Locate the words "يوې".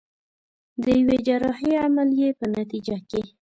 0.99-1.17